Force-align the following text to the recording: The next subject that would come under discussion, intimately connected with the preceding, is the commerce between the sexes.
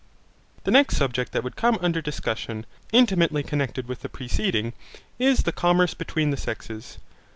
The 0.63 0.71
next 0.71 0.97
subject 0.97 1.31
that 1.31 1.43
would 1.43 1.55
come 1.55 1.77
under 1.79 2.01
discussion, 2.01 2.65
intimately 2.91 3.43
connected 3.43 3.87
with 3.87 4.01
the 4.01 4.09
preceding, 4.09 4.73
is 5.19 5.43
the 5.43 5.51
commerce 5.51 5.93
between 5.93 6.31
the 6.31 6.37
sexes. 6.37 6.97